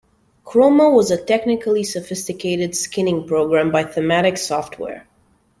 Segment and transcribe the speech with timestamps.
[0.45, 5.05] Chroma was a technically sophisticated skinning program by Thematic Software.